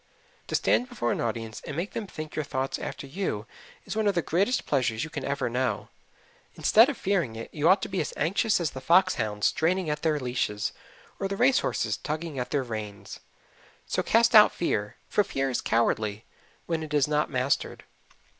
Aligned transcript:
To 0.47 0.55
stand 0.55 0.89
before 0.89 1.11
an 1.11 1.21
audience 1.21 1.61
and 1.63 1.77
make 1.77 1.91
them 1.93 2.07
think 2.07 2.35
your 2.35 2.43
thoughts 2.43 2.79
after 2.79 3.05
you 3.05 3.45
is 3.85 3.95
one 3.95 4.07
of 4.07 4.15
the 4.15 4.23
greatest 4.23 4.65
pleasures 4.65 5.03
you 5.03 5.11
can 5.11 5.23
ever 5.23 5.47
know. 5.47 5.89
Instead 6.55 6.89
of 6.89 6.97
fearing 6.97 7.35
it, 7.35 7.53
you 7.53 7.69
ought 7.69 7.83
to 7.83 7.87
be 7.87 8.01
as 8.01 8.11
anxious 8.17 8.59
as 8.59 8.71
the 8.71 8.81
fox 8.81 9.13
hounds 9.21 9.45
straining 9.45 9.91
at 9.91 10.01
their 10.01 10.19
leashes, 10.19 10.71
or 11.19 11.27
the 11.27 11.37
race 11.37 11.59
horses 11.59 11.97
tugging 11.97 12.39
at 12.39 12.49
their 12.49 12.63
reins. 12.63 13.19
So 13.85 14.01
cast 14.01 14.33
out 14.33 14.51
fear, 14.51 14.95
for 15.07 15.23
fear 15.23 15.51
is 15.51 15.61
cowardly 15.61 16.25
when 16.65 16.81
it 16.81 16.95
is 16.95 17.07
not 17.07 17.29
mastered. 17.29 17.83